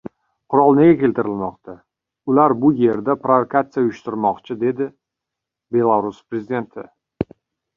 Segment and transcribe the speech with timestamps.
[0.51, 1.75] “Qurol nega keltirilmoqda?
[2.33, 4.89] Ular bu yerda provokatsiya uyushtirmoqchi”— dedi
[5.77, 6.89] Belarus prezidenti